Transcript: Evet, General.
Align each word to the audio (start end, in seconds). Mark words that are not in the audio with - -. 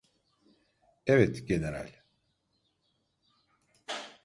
Evet, 1.05 1.47
General. 1.47 1.89